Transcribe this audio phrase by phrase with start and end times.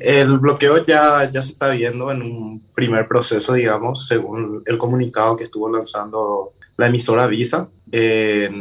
[0.00, 5.36] el bloqueo ya, ya se está viendo en un primer proceso, digamos, según el comunicado
[5.36, 7.68] que estuvo lanzando la emisora Visa.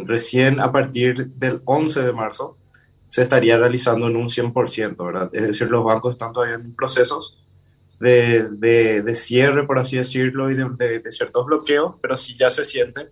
[0.05, 2.57] recién a partir del 11 de marzo
[3.09, 5.29] se estaría realizando en un 100%, ¿verdad?
[5.33, 7.43] Es decir, los bancos están todavía en procesos
[7.99, 12.63] de, de, cierre, por así decirlo, y de, de, ciertos bloqueos, pero sí ya se
[12.63, 13.09] siente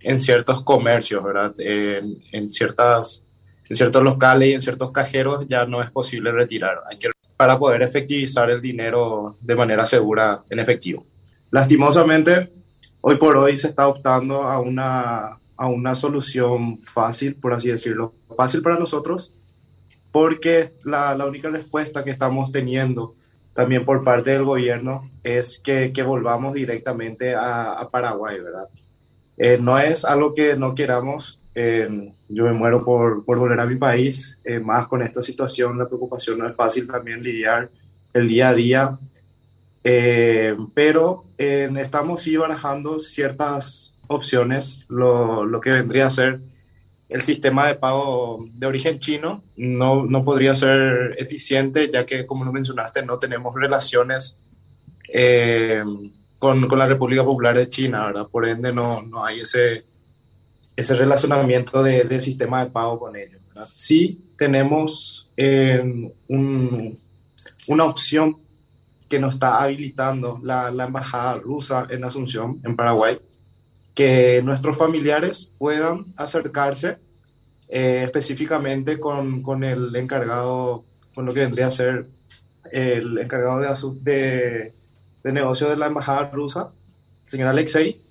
[0.00, 1.52] en ciertos comercios, ¿verdad?
[1.58, 3.22] En, en, ciertas,
[3.68, 6.80] en ciertos locales y en ciertos cajeros ya no es posible retirar.
[6.88, 7.10] Hay que
[7.40, 11.06] para poder efectivizar el dinero de manera segura en efectivo.
[11.50, 12.52] Lastimosamente,
[13.00, 18.12] hoy por hoy se está optando a una, a una solución fácil, por así decirlo,
[18.36, 19.32] fácil para nosotros,
[20.12, 23.14] porque la, la única respuesta que estamos teniendo
[23.54, 28.68] también por parte del gobierno es que, que volvamos directamente a, a Paraguay, ¿verdad?
[29.38, 31.39] Eh, no es algo que no queramos.
[31.54, 35.78] Eh, yo me muero por, por, volver a mi país, eh, más con esta situación,
[35.78, 37.70] la preocupación no es fácil también lidiar
[38.12, 38.98] el día a día,
[40.74, 46.40] pero estamos sí barajando ciertas opciones, lo, lo, que vendría a ser
[47.08, 49.42] el sistema de pago de origen chino.
[49.56, 54.38] No, no podría ser eficiente, ya que, como lo mencionaste, no tenemos relaciones
[56.38, 58.28] con, con, la República Popular de China, ¿verdad?
[58.28, 59.84] Por ende, no, no hay ese,
[60.80, 63.40] ese relacionamiento de, de, sistema de pago con ellos.
[63.48, 63.68] ¿verdad?
[63.74, 66.98] Sí tenemos eh, un,
[67.68, 68.38] una opción
[69.08, 73.18] que nos está habilitando la, la, embajada rusa en Asunción, en Paraguay,
[73.94, 76.98] que nuestros familiares puedan acercarse
[77.68, 82.08] eh, específicamente con, con, el encargado, con lo que vendría a ser
[82.70, 84.74] el encargado de, de
[85.22, 86.72] de negocio de la embajada rusa,
[87.24, 88.02] el señor Alexei,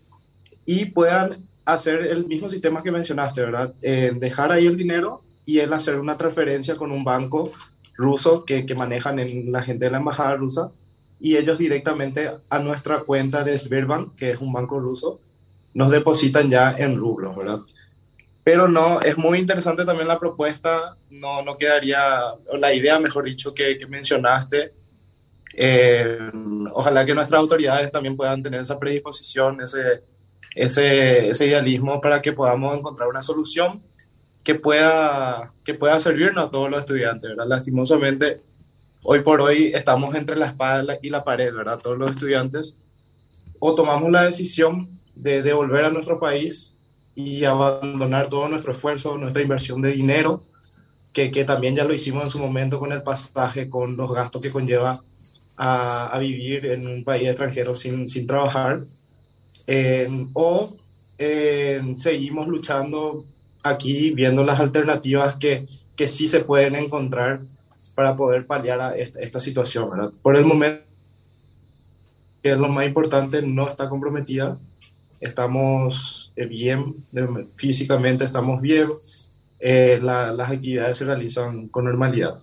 [0.65, 3.73] y puedan hacer el mismo sistema que mencionaste, ¿verdad?
[3.81, 7.51] Eh, dejar ahí el dinero y él hacer una transferencia con un banco
[7.95, 10.71] ruso que, que manejan en la gente de la embajada rusa
[11.19, 15.19] y ellos directamente a nuestra cuenta de Sberbank, que es un banco ruso,
[15.73, 17.59] nos depositan ya en rublos, ¿verdad?
[18.43, 21.99] Pero no, es muy interesante también la propuesta, no, no quedaría,
[22.58, 24.73] la idea, mejor dicho, que, que mencionaste,
[25.53, 26.17] eh,
[26.73, 30.02] ojalá que nuestras autoridades también puedan tener esa predisposición, ese,
[30.55, 33.82] ese, ese, idealismo para que podamos encontrar una solución
[34.43, 37.30] que pueda, que pueda servirnos a todos los estudiantes.
[37.30, 37.48] ¿verdad?
[37.48, 38.42] Lastimosamente,
[39.04, 41.80] hoy por hoy estamos entre la espada y la pared, ¿verdad?
[41.80, 42.77] Todos los estudiantes
[43.59, 46.73] o tomamos la decisión de devolver a nuestro país
[47.14, 50.45] y abandonar todo nuestro esfuerzo, nuestra inversión de dinero,
[51.11, 54.42] que, que también ya lo hicimos en su momento con el pasaje, con los gastos
[54.42, 55.04] que conlleva
[55.58, 58.86] a, vivir en un país extranjero sin, sin trabajar,
[60.33, 60.75] o
[61.95, 63.25] seguimos luchando
[63.63, 65.65] aquí viendo las alternativas que,
[65.95, 67.41] que sí se pueden encontrar
[67.95, 69.89] para poder paliar esta, situación.
[69.89, 70.11] ¿verdad?
[70.21, 70.83] Por el momento,
[72.41, 74.58] que es lo más importante, no está comprometida.
[75.19, 77.03] Estamos eh, bien,
[77.55, 78.87] físicamente estamos bien,
[79.59, 82.39] eh, la, las actividades se realizan con normalidad.